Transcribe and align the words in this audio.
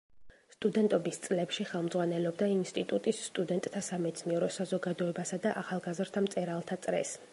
სტუდენტობის 0.53 1.19
წლებში 1.25 1.67
ხელმძღვანელობდა 1.71 2.47
ინსტიტუტის 2.53 3.19
სტუდენტთა 3.27 3.83
სამეცნიერო 3.89 4.49
საზოგადოებასა 4.57 5.41
და 5.45 5.53
ახალგაზრდა 5.63 6.25
მწერალთა 6.29 6.81
წრეს. 6.89 7.15